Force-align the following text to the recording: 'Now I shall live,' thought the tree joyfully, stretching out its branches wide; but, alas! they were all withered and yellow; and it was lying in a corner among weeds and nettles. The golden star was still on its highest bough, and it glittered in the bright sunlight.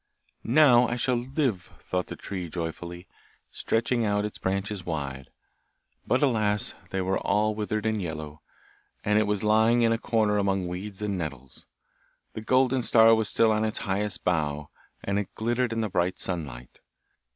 'Now 0.43 0.87
I 0.87 0.95
shall 0.95 1.13
live,' 1.15 1.71
thought 1.79 2.07
the 2.07 2.15
tree 2.15 2.49
joyfully, 2.49 3.07
stretching 3.51 4.03
out 4.03 4.25
its 4.25 4.39
branches 4.39 4.83
wide; 4.83 5.29
but, 6.07 6.23
alas! 6.23 6.73
they 6.89 7.01
were 7.01 7.19
all 7.19 7.53
withered 7.53 7.85
and 7.85 8.01
yellow; 8.01 8.41
and 9.03 9.19
it 9.19 9.27
was 9.27 9.43
lying 9.43 9.83
in 9.83 9.91
a 9.91 9.99
corner 9.99 10.39
among 10.39 10.67
weeds 10.67 11.03
and 11.03 11.19
nettles. 11.19 11.67
The 12.33 12.41
golden 12.41 12.81
star 12.81 13.13
was 13.13 13.29
still 13.29 13.51
on 13.51 13.63
its 13.63 13.77
highest 13.85 14.23
bough, 14.23 14.71
and 15.03 15.19
it 15.19 15.35
glittered 15.35 15.71
in 15.71 15.81
the 15.81 15.87
bright 15.89 16.17
sunlight. 16.19 16.81